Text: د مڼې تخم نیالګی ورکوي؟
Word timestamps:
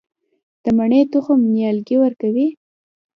د 0.63 0.65
مڼې 0.77 1.01
تخم 1.11 1.39
نیالګی 1.53 1.95
ورکوي؟ 1.99 2.47